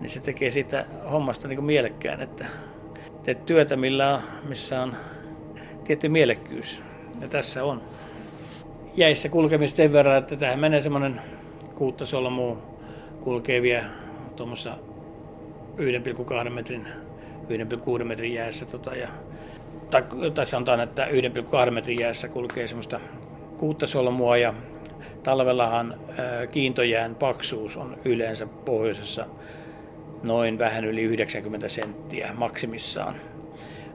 [0.00, 2.46] niin se tekee siitä hommasta niin kuin mielekkään, että
[3.22, 4.96] teet työtä, millä on, missä on
[5.84, 6.82] tietty mielekkyys.
[7.20, 7.82] Ja tässä on.
[8.96, 11.20] Jäissä kulkemista sen verran, että tähän menee semmoinen
[11.74, 12.56] kuutta solmua
[13.20, 13.84] kulkevia
[14.36, 14.78] tuommoissa
[15.76, 16.88] 1,2 metrin,
[17.98, 18.66] 1,6 metrin jäässä.
[18.66, 19.08] Tota, ja,
[19.90, 20.02] tai,
[20.34, 21.06] tai sanotaan, että
[21.66, 23.00] 1,2 metrin jäässä kulkee semmoista
[23.58, 24.54] kuutta solmua ja
[25.22, 29.26] talvellahan ää, kiintojään paksuus on yleensä pohjoisessa
[30.22, 33.14] noin vähän yli 90 senttiä maksimissaan.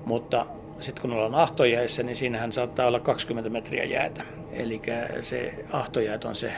[0.06, 0.46] Mutta
[0.80, 4.24] sitten kun ollaan ahtojäissä, niin siinähän saattaa olla 20 metriä jäätä.
[4.52, 4.82] Eli
[5.20, 6.54] se ahtojäät on se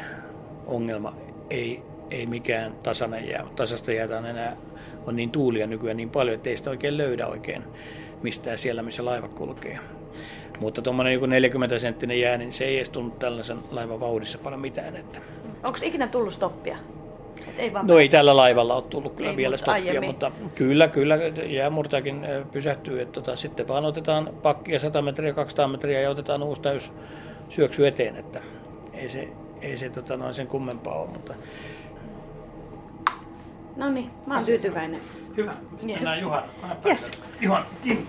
[0.65, 1.15] ongelma,
[1.49, 3.45] ei, ei mikään tasainen jää.
[3.55, 4.57] Tasasta jäätä on enää
[5.07, 7.63] on niin tuulia nykyään niin paljon, että ei sitä oikein löydä oikein
[8.23, 9.79] mistään siellä, missä laiva kulkee.
[10.59, 14.95] Mutta tuommoinen 40 senttinen jää, niin se ei edes tunnu tällaisen laivan vauhdissa paljon mitään.
[14.95, 15.19] Että.
[15.63, 16.77] Onko ikinä tullut stoppia?
[17.47, 20.09] Et ei vaan No ei tällä laivalla ole tullut kyllä Ei, vielä mutta stoppia, aiemmin.
[20.09, 23.01] mutta kyllä, kyllä jäämurtakin pysähtyy.
[23.01, 26.93] Että tota, sitten vaan otetaan pakkia 100 metriä, 200 metriä ja otetaan uusi täys
[27.49, 28.15] syöksy eteen.
[28.15, 28.41] Että
[28.93, 29.27] ei se,
[29.61, 31.33] ei se tota, noin sen kummempaa ole, mutta
[33.75, 35.01] No niin, mä oon tyytyväinen.
[35.37, 35.51] Hyvä.
[35.51, 35.93] Yes.
[35.93, 36.43] Mennään Juhan.
[36.85, 37.11] Yes.
[37.41, 38.07] Juhan, kiinni.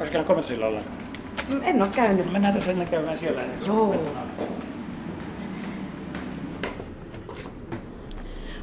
[0.00, 0.96] Olisiko komentosilla ollenkaan?
[1.62, 2.32] En oo käynyt.
[2.32, 3.42] Mennään tässä ennen käymään siellä.
[3.66, 3.94] Joo.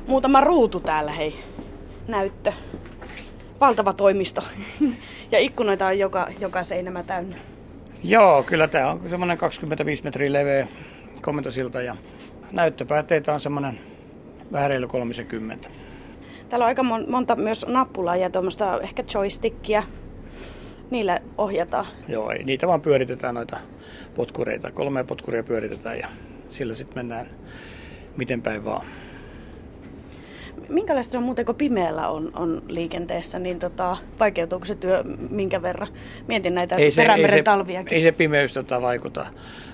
[0.08, 1.40] Muutama ruutu täällä, hei.
[2.08, 2.54] Näyttö.
[3.60, 4.42] Valtava toimisto.
[5.32, 7.36] ja ikkunoita on joka, joka seinämä täynnä.
[8.04, 10.68] Joo, kyllä tämä on semmoinen 25 metriä leveä
[11.22, 11.96] komentosilta ja
[12.52, 13.80] näyttöpäätteitä on semmoinen
[14.52, 15.70] vähän reilu 30.
[16.50, 19.84] Täällä on aika mon- monta myös nappulaa ja tuommoista ehkä joystickia.
[20.92, 21.86] Niillä ohjataan.
[22.08, 23.58] Joo, ei, niitä vaan pyöritetään noita
[24.16, 24.72] potkureita.
[24.72, 26.08] Kolmea potkuria pyöritetään ja
[26.50, 27.28] sillä sitten mennään
[28.18, 28.86] miten päin vaan.
[30.70, 35.62] Minkälaista se on muuten, kun pimeällä on, on liikenteessä, niin tota, vaikeutuuko se työ minkä
[35.62, 35.88] verran?
[36.28, 37.94] Mietin näitä Perämeren talviakin.
[37.94, 39.26] ei se pimeys tota vaikuta,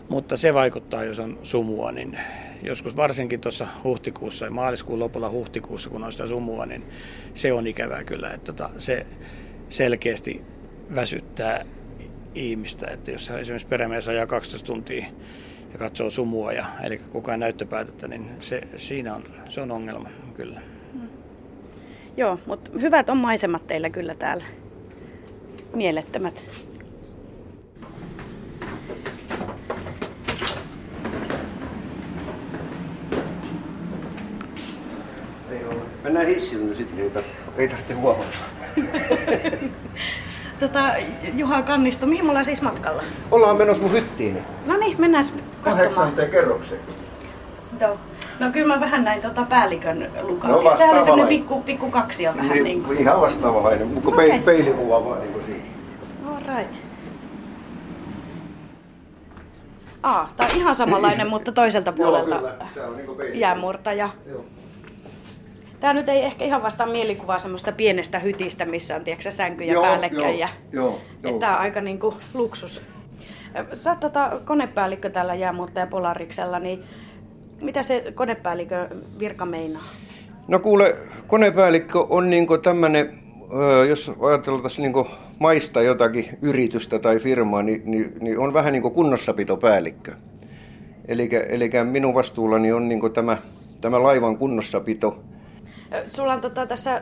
[0.09, 2.17] mutta se vaikuttaa, jos on sumua, niin
[2.65, 6.83] joskus varsinkin tuossa huhtikuussa, maaliskuun lopulla huhtikuussa, kun on sitä sumua, niin
[7.33, 9.05] se on ikävää kyllä, että tota, se
[9.69, 10.41] selkeästi
[10.95, 11.65] väsyttää
[12.35, 15.05] ihmistä, että jos esimerkiksi perämies ajaa 12 tuntia
[15.73, 20.09] ja katsoo sumua, ja, eli koko ajan näyttöpäätettä, niin se, siinä on, se on ongelma
[20.33, 20.61] kyllä.
[22.17, 24.43] Joo, mutta hyvät on maisemat teillä kyllä täällä.
[25.73, 26.45] Mielettömät.
[35.49, 35.92] Ei ole.
[36.03, 38.37] Mennään hissillä nyt sitten, ei tarvitse, ei tarvitse huomata.
[40.59, 40.79] Tota,
[41.33, 43.03] Juha Kannisto, mihin me ollaan siis matkalla?
[43.31, 44.37] Ollaan menossa mun hyttiin.
[44.65, 45.51] No niin, mennään katsomaan.
[45.63, 46.81] Kahdeksanteen kerrokseen.
[47.81, 47.97] Joo.
[48.39, 50.51] No kyllä mä vähän näin tota päällikön lukan.
[50.51, 52.97] No, Sehän oli semmonen pikku, pikku kaksio vähän niin, Niin, kuin.
[52.97, 54.39] ihan vastaavalainen, mutta okay.
[54.39, 55.63] peilikuva vaan niin kuin siinä.
[56.27, 56.75] All right.
[60.03, 62.55] Aa, tää on ihan samanlainen, mutta toiselta Joo, puolelta kyllä.
[62.75, 63.41] Tää on niinku peilikuva.
[63.41, 64.09] jäämurtaja.
[64.29, 64.45] Joo.
[65.83, 69.73] Tää nyt ei ehkä ihan vastaa mielikuvaa semmoista pienestä hytistä, missä on tiedätkö, sä, sänkyjä
[69.73, 70.39] Joo, päällekkäin.
[70.39, 71.39] joo, joo, joo.
[71.39, 72.81] Tää on aika niinku luksus.
[73.73, 76.83] Sä oot tota konepäällikkö tällä jäämurtaja Polariksella, niin
[77.61, 78.87] mitä se konepäällikö
[79.19, 79.83] virka meinaa?
[80.47, 82.29] No kuule, konepäällikkö on
[82.63, 83.19] tämmönen,
[83.53, 85.07] öö, jos ajateltaisiin niinku
[85.39, 90.11] maista jotakin yritystä tai firmaa, niin, niin, niin on vähän niin kuin kunnossapitopäällikkö.
[91.07, 91.29] Eli
[91.83, 93.37] minun vastuullani on niinku tämä,
[93.81, 95.23] tämä laivan kunnossapito.
[96.07, 97.01] Sulla on tota, tässä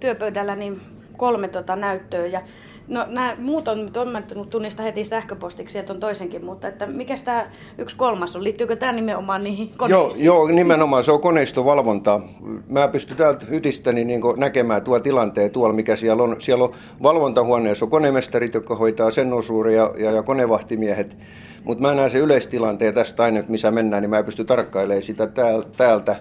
[0.00, 0.80] työpöydällä niin
[1.16, 2.40] kolme tota näyttöä ja
[2.88, 7.14] No nämä muut on, on mä tunnistan heti sähköpostiksi, että on toisenkin, mutta että mikä
[7.24, 7.46] tämä
[7.78, 8.44] yksi kolmas on?
[8.44, 10.24] Liittyykö tämä nimenomaan niihin koneisiin?
[10.24, 12.28] Joo, joo, nimenomaan se on koneistovalvontaa.
[12.68, 16.36] Mä pystyn täältä hytistäni niin näkemään tuo tilanteen tuolla, mikä siellä on.
[16.38, 21.16] Siellä on valvontahuoneessa on konemestarit, jotka hoitaa sen osuuden ja, ja, ja konevahtimiehet.
[21.64, 25.28] Mutta mä näen se yleistilanteen tästä aina, että missä mennään, niin mä pystyn tarkkailemaan sitä
[25.76, 26.16] täältä.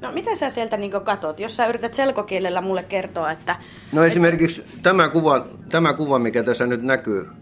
[0.00, 3.56] No mitä sä sieltä niin katot, jos sä yrität selkokielellä mulle kertoa, että...
[3.92, 4.78] No esimerkiksi että...
[4.82, 7.22] tämä, kuva, tämä kuva, mikä tässä nyt näkyy.
[7.22, 7.32] Joo.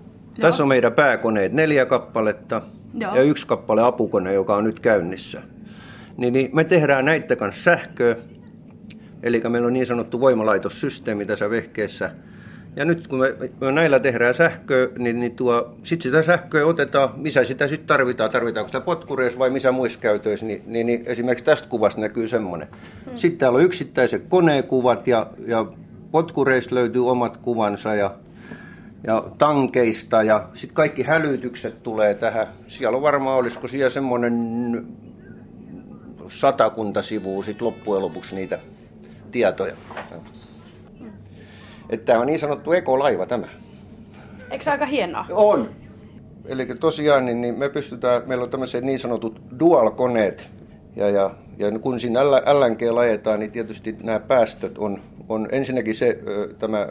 [0.41, 2.63] Tässä on meidän pääkoneet, neljä kappaletta
[2.99, 3.17] Joo.
[3.17, 5.43] ja yksi kappale apukone, joka on nyt käynnissä.
[6.17, 8.17] Niin, niin me tehdään näitä kanssa sähköä,
[9.23, 12.11] eli meillä on niin sanottu voimalaitossysteemi tässä vehkeessä–
[12.77, 17.11] ja nyt kun me, me näillä tehdään sähköä, niin, niin tuo, sit sitä sähköä otetaan,
[17.17, 21.45] missä sitä sitten tarvitaan, tarvitaanko sitä potkureissa vai missä muissa käytöissä, niin, niin, niin esimerkiksi
[21.45, 22.69] tästä kuvasta näkyy semmoinen.
[23.05, 23.17] Hmm.
[23.17, 25.67] Sitten täällä on yksittäiset konekuvat ja, ja
[26.11, 28.15] potkureissa löytyy omat kuvansa ja,
[29.07, 32.47] ja tankeista ja sitten kaikki hälytykset tulee tähän.
[32.69, 34.87] Siellä on varmaan, olisiko siellä semmoinen
[36.29, 38.59] satakunta sivua sitten loppujen lopuksi niitä
[39.31, 39.75] tietoja.
[41.95, 43.47] Että tämä on niin sanottu ekolaiva tämä.
[44.51, 45.27] Eikö se aika hienoa?
[45.31, 45.71] On.
[46.47, 50.51] Eli tosiaan niin, niin me pystytään, meillä on tämmöiset niin sanotut dual-koneet,
[50.97, 56.19] ja, ja, ja kun siinä LNG lajetaan, niin tietysti nämä päästöt on, on ensinnäkin se,
[56.59, 56.89] tämä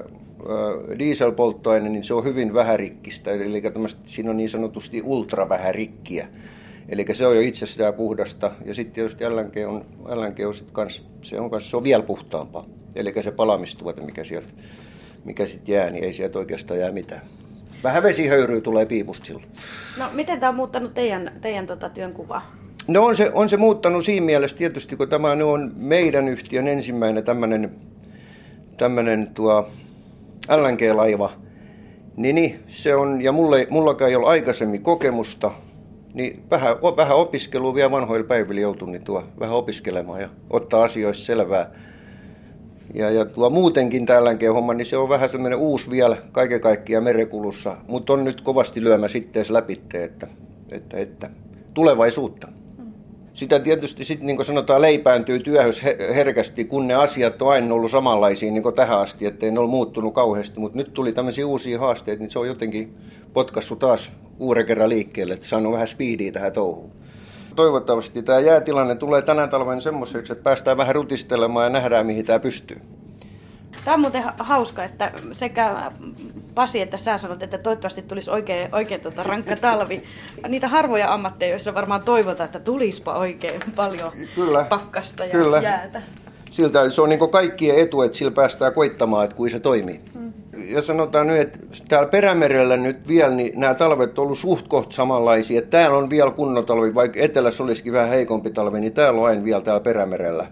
[0.99, 3.63] dieselpolttoaine, niin se on hyvin vähärikkistä, eli
[4.05, 6.27] siinä on niin sanotusti ultravähärikkiä.
[6.89, 11.05] Eli se on jo itsestään puhdasta, ja sitten tietysti LNG on, LNG on, sit kans,
[11.21, 12.65] se on, kans, se on vielä puhtaampaa.
[12.95, 14.47] Eli se palamistuote, mikä sieltä
[15.23, 17.21] mikä sitten jää, niin ei sieltä oikeastaan jää mitään.
[17.83, 19.45] Vähän vesihöyryä tulee piipusta silloin.
[19.99, 22.51] No miten tämä on muuttanut teidän, teidän tota, työnkuvaa?
[22.87, 27.23] No on se, on se muuttanut siinä mielessä tietysti, kun tämä on meidän yhtiön ensimmäinen
[27.23, 27.71] tämmöinen
[28.77, 29.69] tämmönen tuo
[30.49, 31.31] LNG-laiva,
[32.17, 35.51] niin, niin se on, ja mulle, mullakaan ei ole aikaisemmin kokemusta,
[36.13, 41.25] niin vähän, vähän opiskelua vielä vanhoilla päivillä joutun niin tuo, vähän opiskelemaan ja ottaa asioista
[41.25, 41.71] selvää.
[42.93, 44.21] Ja, ja tuo muutenkin tämä
[44.53, 48.83] homma, niin se on vähän semmoinen uusi vielä kaiken kaikkiaan merekulussa, mutta on nyt kovasti
[48.83, 50.27] lyömä sitten läpi, että,
[50.71, 51.29] että, että
[51.73, 52.47] tulevaisuutta.
[53.33, 55.83] Sitä tietysti sitten, niin kuin sanotaan, leipääntyy työhös
[56.15, 59.69] herkästi, kun ne asiat on aina ollut samanlaisia niin kuin tähän asti, ettei ne ole
[59.69, 60.59] muuttunut kauheasti.
[60.59, 62.97] Mutta nyt tuli tämmöisiä uusia haasteita, niin se on jotenkin
[63.33, 66.91] potkassut taas uuden kerran liikkeelle, että saanut vähän speedia tähän touhuun.
[67.55, 72.39] Toivottavasti tämä jäätilanne tulee tänä talven semmoiseksi, että päästään vähän rutistelemaan ja nähdään, mihin tämä
[72.39, 72.81] pystyy.
[73.85, 75.91] Tämä on muuten hauska, että sekä
[76.55, 80.03] Pasi että sä sanot, että toivottavasti tulisi oikein, oikein tuota rankka talvi.
[80.47, 85.61] Niitä harvoja ammatteja, joissa varmaan toivotaan, että tulispa oikein paljon kyllä, pakkasta ja kyllä.
[85.61, 86.01] jäätä.
[86.51, 90.01] Siltä se on niin kaikkien etu, että sillä päästään koittamaan, että kuin se toimii.
[90.69, 94.91] Ja sanotaan nyt, että täällä Perämerellä nyt vielä, niin nämä talvet on ollut suht koht
[94.91, 95.61] samanlaisia.
[95.61, 99.61] Täällä on vielä kunnotalvi, vaikka etelässä olisikin vähän heikompi talvi, niin täällä on aina vielä
[99.61, 100.47] täällä Perämerellä.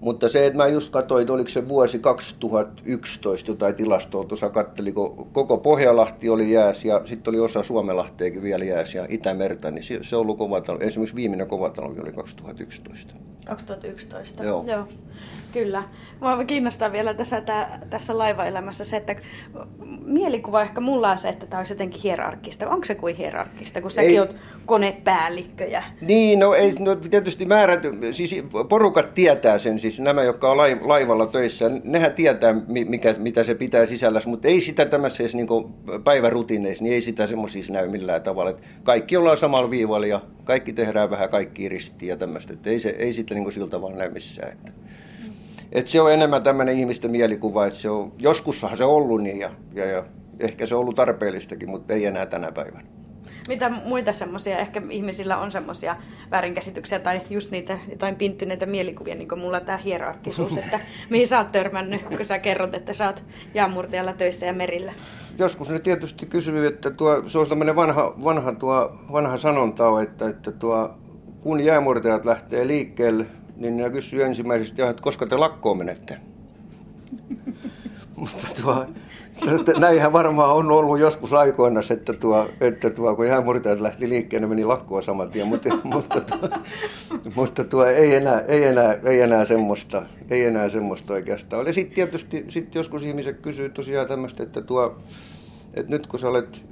[0.00, 4.94] Mutta se, että mä just katsoin, että oliko se vuosi 2011 jotain tilastoa, tuossa kattelin,
[4.94, 9.82] kun koko Pohjalahti oli jääs ja sitten oli osa Suomelahteekin vielä jääs ja Itämerta, niin
[9.82, 10.84] se, se on ollut kova talvi.
[10.84, 13.14] Esimerkiksi viimeinen kova talvi oli 2011.
[13.44, 14.64] 2011, joo.
[14.66, 14.88] joo.
[15.52, 15.82] Kyllä.
[16.20, 19.16] Mua kiinnostaa vielä tässä, tää, tässä laivaelämässä se, että
[20.04, 22.68] mielikuva ehkä mulla on se, että tämä olisi jotenkin hierarkkista.
[22.68, 24.18] Onko se kuin hierarkkista, kun säkin ei.
[24.18, 24.36] oot
[24.66, 25.64] konepäällikkö?
[25.64, 25.82] Ja...
[26.00, 31.26] Niin, no ei, no tietysti määrät, siis porukat tietää sen, siis nämä, jotka on laivalla
[31.26, 35.48] töissä, nehän tietää, mikä, mitä se pitää sisällä, mutta ei sitä tämmöisessä niin
[36.04, 38.50] päivärutiineissa, niin ei sitä semmoisissa näy millään tavalla.
[38.50, 42.80] Että kaikki ollaan samalla viivalla ja kaikki tehdään vähän kaikki ristiin ja tämmöistä, että ei,
[42.80, 44.52] se, ei sitä niin siltä vaan näy missään.
[44.52, 44.72] Että.
[45.72, 49.38] Et se on enemmän tämmöinen ihmisten mielikuva, että se on, joskussahan se on ollut niin
[49.38, 50.04] ja, ja, ja
[50.40, 52.84] ehkä se on ollut tarpeellistakin, mutta ei enää tänä päivänä.
[53.48, 55.96] Mitä muita semmoisia, ehkä ihmisillä on semmoisia
[56.30, 60.80] väärinkäsityksiä tai just niitä jotain pinttyneitä mielikuvia, niin kuin mulla tämä hierarkkisuus, että
[61.10, 64.92] mihin sä oot törmännyt, kun sä kerrot, että sä oot jaamurtajalla töissä ja merillä?
[65.38, 70.28] Joskus ne tietysti kysyy, että tuo, se on tämmöinen vanha, vanha, tuo, vanha sanonta, että,
[70.28, 70.94] että tuo,
[71.40, 73.26] kun jäämurtajat lähtee liikkeelle,
[73.60, 76.16] niin ne kysyy ensimmäisestä, että koska te lakkoon menette.
[78.16, 78.86] Mutta tuo,
[79.78, 84.64] näinhän varmaan on ollut joskus aikoina, että, tuo, että tuo, kun jäämurtajat lähti liikkeelle, meni
[84.64, 86.48] lakkoa saman tien, mutta, mutta, tuo,
[87.34, 91.66] mutta tuo, ei, enää, ei, enää, ei enää semmoista, ei enää semmoista oikeastaan.
[91.66, 94.98] Ja sitten tietysti sit joskus ihmiset kysyy tosiaan tämmöistä, että, tuo,
[95.74, 96.64] että nyt kun sä olet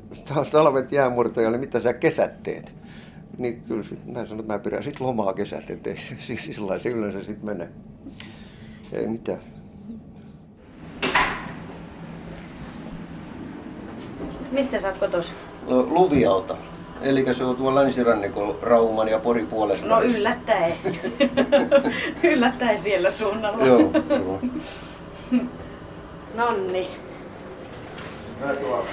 [0.52, 2.74] talvet jäämurtajalle, mitä sä kesät teet?
[3.38, 6.88] Niin kyllä sit, mä sanon, että mä pidän sitten lomaa kesät, ettei siis sillä se
[6.88, 7.68] yleensä sitten mene.
[8.92, 9.40] Ei mitään.
[14.50, 15.32] Mistä sä oot kotos?
[15.66, 16.56] Lu- Luvialta.
[17.02, 19.86] Eli se on tuolla länsirannikolla Rauman ja Pori puolessa.
[19.86, 20.72] No yllättäen.
[22.32, 23.66] yllättäen siellä suunnalla.
[23.66, 24.40] Joo, joo.
[26.34, 26.88] Nonni.
[28.40, 28.84] Mä tuon.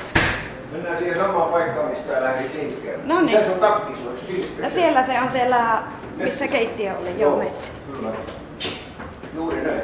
[0.71, 3.04] Mennään siihen samaan paikkaan, mistä lähdit liikkeelle.
[3.06, 3.38] No niin.
[3.38, 4.13] Mikä sun takki sun?
[4.28, 4.62] Silppi?
[4.62, 5.84] Ja siellä se on siellä,
[6.15, 7.19] missä keittiö oli.
[7.19, 7.71] Joo, meissä.
[7.93, 8.12] Kyllä.
[9.36, 9.82] Juuri näin.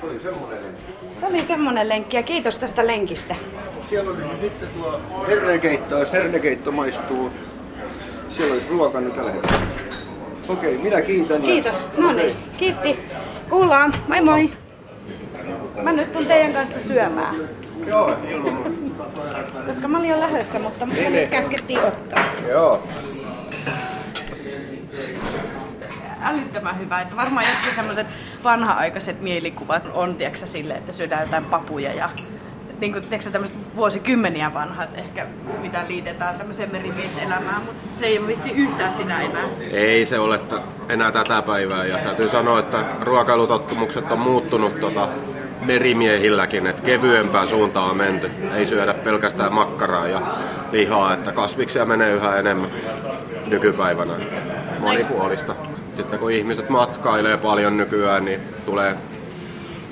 [0.00, 0.92] Se oli semmoinen lenkki.
[1.14, 3.34] Se oli semmonen lenkki ja kiitos tästä lenkistä.
[3.90, 7.30] Siellä olisi sitten tuo hernekeitto, jos hernekeitto maistuu.
[8.28, 9.60] Siellä olisi ruoka nyt tällä hetkellä.
[10.48, 11.42] Okei, minä kiitän.
[11.42, 11.86] ja- Kiitos.
[11.96, 12.98] No niin, kiitti.
[13.50, 13.92] Kuullaan.
[14.08, 14.50] Moi moi.
[15.82, 17.36] Mä nyt tuun teidän kanssa syömään,
[17.86, 18.74] Joo, ilman
[19.66, 21.28] koska mä olin jo lähdössä, mutta mut Niin, nyt niin.
[21.30, 22.24] käskettiin ottaa.
[22.48, 22.82] Joo.
[26.22, 28.06] Älyttömän hyvä, että varmaan jotkut semmoiset
[28.44, 32.10] vanha-aikaiset mielikuvat on, tiedätkö sille, että syödään jotain papuja ja
[32.80, 35.26] niin kuin, tiedätkö, tämmöiset vuosikymmeniä vanhat ehkä,
[35.62, 39.44] mitä liitetään tämmöiseen merimieselämään, mutta se ei ole vissi yhtään sitä enää.
[39.72, 40.40] Ei se ole
[40.88, 45.08] enää tätä päivää ja täytyy sanoa, että ruokailutottumukset on muuttunut tota
[45.62, 48.30] merimiehilläkin, että kevyempään suuntaan on menty.
[48.54, 50.20] Ei syödä pelkästään makkaraa ja
[50.72, 52.70] lihaa, että kasviksia menee yhä enemmän
[53.46, 54.12] nykypäivänä.
[54.78, 55.54] Monipuolista.
[55.92, 58.96] Sitten kun ihmiset matkailee paljon nykyään, niin tulee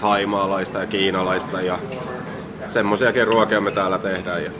[0.00, 1.78] thaimaalaista ja kiinalaista ja
[2.66, 4.44] semmoisiakin ruokia me täällä tehdään.
[4.44, 4.50] Ja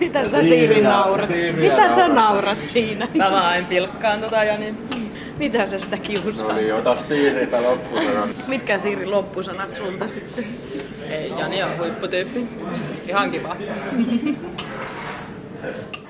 [0.00, 1.30] Mitä sä Siiri naurat?
[1.60, 3.08] Mitä sä naurat siinä?
[3.14, 4.74] Mä vaan pilkkaan tota Jani.
[5.38, 6.48] Mitä sä sitä kiusaa?
[6.48, 8.28] No niin, ota siiritä loppusana.
[8.48, 10.44] Mitkä Siiri loppusanat sulta sitten?
[11.10, 12.48] Ei, Jani on huipputyyppi.
[13.08, 13.56] Ihan kiva.